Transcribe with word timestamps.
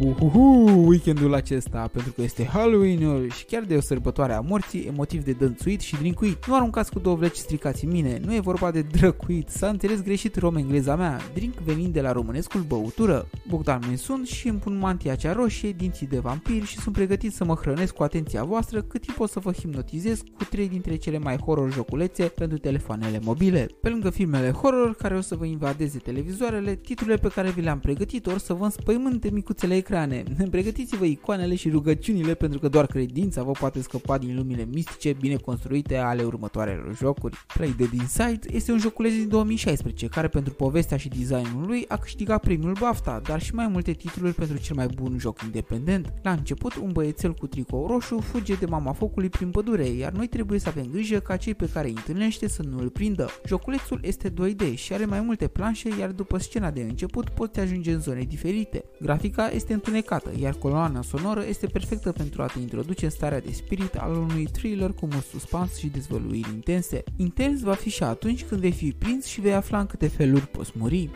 Uhuhu, 0.00 0.86
weekendul 0.86 1.34
acesta, 1.34 1.88
pentru 1.92 2.12
că 2.12 2.22
este 2.22 2.44
Halloween 2.44 3.28
și 3.28 3.44
chiar 3.44 3.62
de 3.62 3.76
o 3.76 3.80
sărbătoare 3.80 4.32
a 4.32 4.40
morții, 4.40 4.86
emotiv 4.86 5.24
de 5.24 5.32
dănțuit 5.32 5.80
și 5.80 5.96
drincuit. 5.96 6.46
Nu 6.46 6.54
aruncați 6.54 6.92
cu 6.92 6.98
două 6.98 7.16
vleci 7.16 7.36
stricați 7.36 7.84
în 7.84 7.90
mine, 7.90 8.20
nu 8.24 8.34
e 8.34 8.40
vorba 8.40 8.70
de 8.70 8.80
drăcuit, 8.80 9.48
s-a 9.48 9.68
înțeles 9.68 10.02
greșit 10.02 10.36
rom-engleza 10.36 10.96
mea, 10.96 11.20
drink 11.34 11.54
venind 11.54 11.92
de 11.92 12.00
la 12.00 12.12
românescul 12.12 12.60
băutură. 12.60 13.28
Bogdan 13.48 13.80
mi 13.90 13.96
sunt 13.96 14.26
și 14.26 14.48
îmi 14.48 14.58
pun 14.58 14.78
mantia 14.78 15.14
cea 15.14 15.32
roșie, 15.32 15.72
dinții 15.72 16.06
de 16.06 16.18
vampir 16.18 16.64
și 16.64 16.78
sunt 16.78 16.94
pregătit 16.94 17.32
să 17.32 17.44
mă 17.44 17.54
hrănesc 17.54 17.94
cu 17.94 18.02
atenția 18.02 18.44
voastră 18.44 18.82
cât 18.82 19.00
timp 19.00 19.20
o 19.20 19.26
să 19.26 19.40
vă 19.40 19.52
hipnotizez 19.52 20.20
cu 20.36 20.44
trei 20.50 20.68
dintre 20.68 20.96
cele 20.96 21.18
mai 21.18 21.36
horror 21.36 21.72
joculețe 21.72 22.24
pentru 22.24 22.58
telefoanele 22.58 23.20
mobile. 23.22 23.68
Pe 23.80 23.88
lângă 23.88 24.10
filmele 24.10 24.50
horror 24.50 24.94
care 24.94 25.16
o 25.16 25.20
să 25.20 25.36
vă 25.36 25.44
invadeze 25.44 25.98
televizoarele, 25.98 26.74
titlurile 26.74 27.16
pe 27.16 27.28
care 27.28 27.50
vi 27.50 27.60
le-am 27.60 27.78
pregătit 27.78 28.26
or 28.26 28.38
să 28.38 28.54
vă 28.54 28.64
înspăimânte 28.64 29.30
micuțele 29.30 29.74
ecrane. 29.84 30.22
Pregătiți-vă 30.50 31.04
icoanele 31.04 31.54
și 31.54 31.70
rugăciunile 31.70 32.34
pentru 32.34 32.58
că 32.58 32.68
doar 32.68 32.86
credința 32.86 33.42
vă 33.42 33.50
poate 33.50 33.82
scăpa 33.82 34.18
din 34.18 34.36
lumile 34.36 34.66
mistice 34.72 35.12
bine 35.12 35.34
construite 35.34 35.96
ale 35.96 36.22
următoarelor 36.22 36.96
jocuri. 36.96 37.36
Play 37.54 37.74
Dead 37.76 37.92
Inside 37.92 38.38
este 38.50 38.72
un 38.72 38.78
joculeț 38.78 39.12
din 39.12 39.28
2016 39.28 40.06
care 40.06 40.28
pentru 40.28 40.52
povestea 40.52 40.96
și 40.96 41.08
designul 41.08 41.66
lui 41.66 41.84
a 41.88 41.96
câștigat 41.96 42.40
premiul 42.40 42.76
BAFTA, 42.80 43.20
dar 43.24 43.42
și 43.42 43.54
mai 43.54 43.68
multe 43.68 43.92
titluri 43.92 44.34
pentru 44.34 44.56
cel 44.56 44.76
mai 44.76 44.86
bun 44.94 45.18
joc 45.18 45.42
independent. 45.42 46.12
La 46.22 46.30
început, 46.30 46.74
un 46.74 46.92
băiețel 46.92 47.34
cu 47.34 47.46
tricou 47.46 47.86
roșu 47.86 48.18
fuge 48.18 48.54
de 48.54 48.66
mama 48.66 48.92
focului 48.92 49.28
prin 49.28 49.50
pădure, 49.50 49.86
iar 49.86 50.12
noi 50.12 50.26
trebuie 50.26 50.58
să 50.58 50.68
avem 50.68 50.86
grijă 50.92 51.18
ca 51.18 51.36
cei 51.36 51.54
pe 51.54 51.68
care 51.72 51.86
îi 51.86 51.94
întâlnește 51.96 52.48
să 52.48 52.62
nu 52.62 52.78
îl 52.78 52.88
prindă. 52.88 53.28
Joculețul 53.46 54.00
este 54.02 54.30
2D 54.30 54.74
și 54.74 54.92
are 54.92 55.04
mai 55.04 55.20
multe 55.20 55.46
planșe, 55.46 55.88
iar 55.98 56.10
după 56.10 56.38
scena 56.38 56.70
de 56.70 56.80
început 56.80 57.28
poți 57.28 57.60
ajunge 57.60 57.92
în 57.92 58.00
zone 58.00 58.22
diferite. 58.22 58.84
Grafica 59.00 59.50
este 59.50 59.73
întunecată, 59.74 60.30
iar 60.38 60.54
coloana 60.54 61.02
sonoră 61.02 61.44
este 61.48 61.66
perfectă 61.66 62.12
pentru 62.12 62.42
a 62.42 62.46
te 62.46 62.58
introduce 62.58 63.04
în 63.04 63.10
starea 63.10 63.40
de 63.40 63.52
spirit 63.52 63.94
al 63.94 64.12
unui 64.16 64.48
thriller 64.52 64.92
cu 64.92 65.06
mult 65.06 65.24
suspans 65.24 65.76
și 65.76 65.86
dezvăluiri 65.86 66.48
intense. 66.52 67.02
Intens 67.16 67.60
va 67.60 67.74
fi 67.74 67.90
și 67.90 68.02
atunci 68.02 68.44
când 68.44 68.60
vei 68.60 68.72
fi 68.72 68.92
prins 68.98 69.26
și 69.26 69.40
vei 69.40 69.54
afla 69.54 69.78
în 69.78 69.86
câte 69.86 70.08
feluri 70.08 70.46
poți 70.46 70.72
muri. 70.74 71.10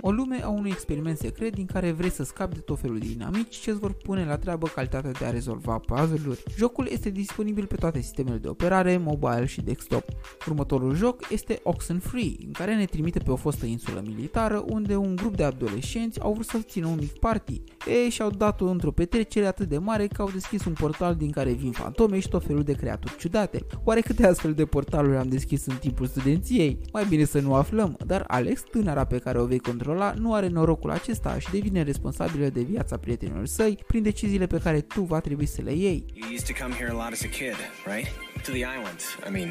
O 0.00 0.10
lume 0.10 0.42
a 0.42 0.48
unui 0.48 0.70
experiment 0.70 1.18
secret 1.18 1.54
din 1.54 1.66
care 1.66 1.90
vrei 1.92 2.10
să 2.10 2.24
scapi 2.24 2.54
de 2.54 2.60
tot 2.60 2.78
felul 2.78 2.98
de 2.98 3.06
dinamici 3.06 3.56
ce 3.56 3.70
îți 3.70 3.78
vor 3.78 3.92
pune 3.92 4.24
la 4.24 4.36
treabă 4.36 4.66
calitatea 4.66 5.10
de 5.10 5.24
a 5.24 5.30
rezolva 5.30 5.78
puzzle-uri. 5.78 6.42
Jocul 6.56 6.88
este 6.90 7.10
disponibil 7.10 7.66
pe 7.66 7.76
toate 7.76 8.00
sistemele 8.00 8.36
de 8.36 8.48
operare, 8.48 8.96
mobile 8.96 9.46
și 9.46 9.60
desktop. 9.60 10.04
Următorul 10.46 10.94
joc 10.94 11.30
este 11.30 11.60
Oxenfree, 11.62 12.34
în 12.46 12.52
care 12.52 12.76
ne 12.76 12.84
trimite 12.84 13.18
pe 13.18 13.30
o 13.30 13.36
fostă 13.36 13.66
insulă 13.66 14.02
militară 14.06 14.64
unde 14.68 14.96
un 14.96 15.16
grup 15.16 15.36
de 15.36 15.44
adolescenți 15.44 16.20
au 16.20 16.32
vrut 16.32 16.46
să 16.46 16.58
țină 16.58 16.86
un 16.86 16.96
mic 17.00 17.18
party. 17.18 17.62
Ei 17.86 18.10
și-au 18.10 18.30
dat-o 18.30 18.66
într-o 18.66 18.90
petrecere 18.90 19.46
atât 19.46 19.68
de 19.68 19.78
mare 19.78 20.06
că 20.06 20.22
au 20.22 20.30
deschis 20.30 20.64
un 20.64 20.72
portal 20.72 21.14
din 21.14 21.30
care 21.30 21.52
vin 21.52 21.72
fantome 21.72 22.18
și 22.18 22.28
tot 22.28 22.44
felul 22.44 22.62
de 22.62 22.72
creaturi 22.72 23.16
ciudate. 23.16 23.66
Oare 23.84 24.00
câte 24.00 24.26
astfel 24.26 24.52
de 24.52 24.64
portaluri 24.64 25.16
am 25.16 25.28
deschis 25.28 25.66
în 25.66 25.76
timpul 25.76 26.06
studenției? 26.06 26.78
Mai 26.92 27.04
bine 27.08 27.24
să 27.24 27.40
nu 27.40 27.54
aflăm, 27.54 27.96
dar 28.06 28.24
Alex, 28.26 28.62
tânăra 28.70 29.04
pe 29.04 29.18
care 29.18 29.40
o 29.40 29.44
vei 29.46 29.58
controla, 29.58 29.86
controla 29.88 30.14
nu 30.18 30.34
are 30.34 30.48
norocul 30.48 30.90
acesta 30.90 31.38
și 31.38 31.50
devine 31.50 31.82
responsabilă 31.82 32.48
de 32.48 32.60
viața 32.60 32.96
prietenilor 32.96 33.46
săi 33.46 33.78
prin 33.86 34.02
deciziile 34.02 34.46
pe 34.46 34.58
care 34.58 34.80
tu 34.80 35.02
va 35.02 35.20
trebui 35.20 35.46
să 35.46 35.62
le 35.62 35.72
iei. 35.72 36.04
You 36.14 36.32
used 36.32 36.46
to 36.54 36.62
come 36.62 36.74
here 36.74 36.90
a 36.90 36.92
lot 36.92 37.12
as 37.12 37.22
a 37.22 37.28
kid, 37.28 37.56
right? 37.86 38.08
To 38.44 38.50
the 38.50 38.64
island. 38.76 39.00
I 39.26 39.30
mean, 39.30 39.48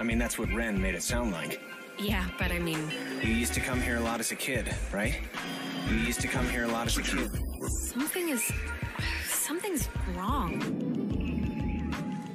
I 0.00 0.04
mean 0.04 0.18
that's 0.22 0.38
what 0.38 0.48
Ren 0.54 0.80
made 0.80 0.94
it 0.94 1.02
sound 1.02 1.34
like. 1.40 1.58
Yeah, 2.08 2.24
but 2.38 2.50
I 2.58 2.60
mean... 2.68 2.80
You 3.22 3.34
used 3.42 3.54
to 3.54 3.60
come 3.70 3.80
here 3.80 3.96
a 3.96 4.04
lot 4.10 4.18
as 4.18 4.30
a 4.30 4.36
kid, 4.46 4.64
right? 4.92 5.14
You 5.90 5.96
used 6.10 6.20
to 6.20 6.28
come 6.36 6.46
here 6.54 6.64
a 6.64 6.72
lot 6.76 6.86
as 6.86 6.96
a 6.96 7.02
kid. 7.02 7.28
Something 7.94 8.28
is... 8.34 8.42
Something's 9.48 9.84
wrong 10.16 11.01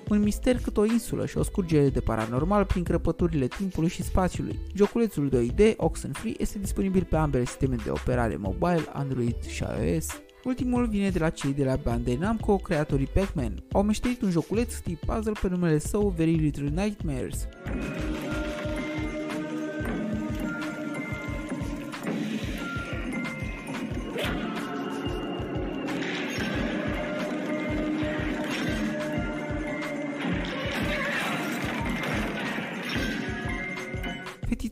un 0.10 0.22
mister 0.22 0.60
cât 0.60 0.78
o 0.78 0.86
insulă 0.86 1.26
și 1.26 1.38
o 1.38 1.44
scurgere 1.44 1.90
de 1.90 2.00
paranormal 2.00 2.66
prin 2.66 2.84
crăpăturile 2.84 3.48
timpului 3.48 3.90
și 3.90 4.04
spațiului. 4.04 4.60
Joculețul 4.76 5.30
2D 5.30 5.76
Oxenfree 5.76 6.34
este 6.38 6.60
disponibil 6.60 7.04
pe 7.04 7.16
ambele 7.16 7.46
sisteme 7.46 7.76
de 7.84 7.90
operare 7.90 8.36
mobile, 8.36 8.86
Android 8.94 9.46
și 9.46 9.64
iOS. 9.64 10.08
Ultimul 10.44 10.88
vine 10.88 11.10
de 11.10 11.20
la 11.20 11.30
cei 11.30 11.54
de 11.54 11.64
la 11.64 11.76
Bandai 11.76 12.16
Namco, 12.16 12.58
creatorii 12.58 13.10
Pac-Man. 13.14 13.64
Au 13.72 13.84
meșterit 13.84 14.22
un 14.22 14.30
joculeț 14.30 14.76
tip 14.76 15.00
puzzle 15.06 15.32
pe 15.42 15.48
numele 15.50 15.78
său 15.78 16.14
Very 16.18 16.34
Little 16.34 16.70
Nightmares. 16.84 17.48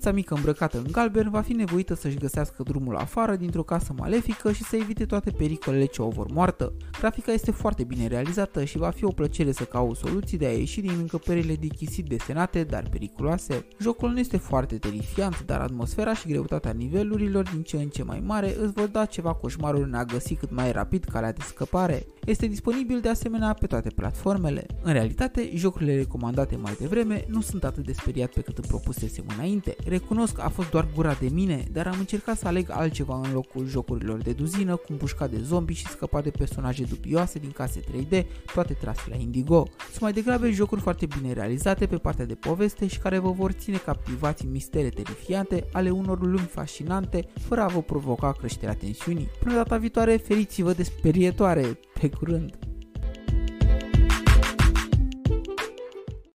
Fetița 0.05 0.23
mică 0.23 0.35
îmbrăcată 0.35 0.77
în 0.77 0.91
galben 0.91 1.29
va 1.29 1.41
fi 1.41 1.53
nevoită 1.53 1.93
să-și 1.93 2.17
găsească 2.17 2.63
drumul 2.63 2.95
afară 2.95 3.35
dintr-o 3.35 3.63
casă 3.63 3.93
malefică 3.97 4.51
și 4.51 4.63
să 4.63 4.75
evite 4.75 5.05
toate 5.05 5.31
pericolele 5.31 5.85
ce 5.85 6.01
o 6.01 6.09
vor 6.09 6.31
moartă. 6.31 6.73
Grafica 6.99 7.31
este 7.31 7.51
foarte 7.51 7.83
bine 7.83 8.07
realizată 8.07 8.63
și 8.63 8.77
va 8.77 8.89
fi 8.89 9.05
o 9.05 9.11
plăcere 9.11 9.51
să 9.51 9.63
cauți 9.63 9.99
soluții 9.99 10.37
de 10.37 10.45
a 10.45 10.51
ieși 10.51 10.81
din 10.81 10.95
încăperile 10.99 11.55
de 11.55 11.67
chisit 11.67 12.05
desenate, 12.05 12.63
dar 12.63 12.87
periculoase. 12.91 13.67
Jocul 13.79 14.09
nu 14.09 14.19
este 14.19 14.37
foarte 14.37 14.77
terifiant, 14.77 15.45
dar 15.45 15.61
atmosfera 15.61 16.13
și 16.13 16.27
greutatea 16.27 16.71
nivelurilor 16.71 17.49
din 17.53 17.61
ce 17.61 17.77
în 17.77 17.87
ce 17.87 18.03
mai 18.03 18.23
mare 18.25 18.55
îți 18.61 18.73
vor 18.73 18.87
da 18.87 19.05
ceva 19.05 19.33
coșmaruri 19.33 19.83
în 19.83 19.93
a 19.93 20.03
găsi 20.03 20.35
cât 20.35 20.51
mai 20.51 20.71
rapid 20.71 21.03
calea 21.03 21.33
de 21.33 21.41
scăpare. 21.41 22.05
Este 22.25 22.45
disponibil 22.45 22.99
de 22.99 23.09
asemenea 23.09 23.53
pe 23.53 23.67
toate 23.67 23.89
platformele. 23.89 24.65
În 24.81 24.93
realitate, 24.93 25.51
jocurile 25.53 25.95
recomandate 25.95 26.55
mai 26.55 26.75
devreme 26.79 27.25
nu 27.27 27.41
sunt 27.41 27.63
atât 27.63 27.85
de 27.85 27.93
speriat 27.93 28.33
pe 28.33 28.41
cât 28.41 28.57
îmi 28.57 28.67
propusesem 28.67 29.25
înainte. 29.35 29.75
Recunosc, 29.95 30.39
a 30.39 30.49
fost 30.49 30.69
doar 30.69 30.87
gura 30.95 31.13
de 31.13 31.29
mine, 31.33 31.63
dar 31.71 31.87
am 31.87 31.95
încercat 31.99 32.37
să 32.37 32.47
aleg 32.47 32.69
altceva 32.69 33.21
în 33.23 33.33
locul 33.33 33.67
jocurilor 33.67 34.21
de 34.21 34.31
duzină, 34.31 34.75
cum 34.75 34.95
pușca 34.95 35.27
de 35.27 35.37
zombie 35.43 35.75
și 35.75 35.87
scăpa 35.87 36.21
de 36.21 36.29
personaje 36.29 36.83
dubioase 36.83 37.39
din 37.39 37.51
case 37.51 37.79
3D, 37.79 38.25
toate 38.53 38.73
trase 38.73 39.01
la 39.09 39.15
Indigo. 39.15 39.67
Sunt 39.89 40.01
mai 40.01 40.13
degrabă 40.13 40.49
jocuri 40.49 40.81
foarte 40.81 41.05
bine 41.05 41.33
realizate 41.33 41.85
pe 41.85 41.97
partea 41.97 42.25
de 42.25 42.35
poveste 42.35 42.87
și 42.87 42.99
care 42.99 43.17
vă 43.17 43.31
vor 43.31 43.51
ține 43.51 43.77
captivați 43.77 44.45
în 44.45 44.51
mistere 44.51 44.89
terifiante 44.89 45.65
ale 45.71 45.89
unor 45.89 46.21
lumi 46.21 46.49
fascinante, 46.51 47.27
fără 47.47 47.61
a 47.61 47.67
vă 47.67 47.81
provoca 47.81 48.31
creșterea 48.31 48.75
tensiunii. 48.75 49.29
Până 49.39 49.55
data 49.55 49.77
viitoare, 49.77 50.17
feriți-vă 50.17 50.73
de 50.73 50.83
sperietoare! 50.83 51.79
Pe 51.99 52.09
curând! 52.09 52.64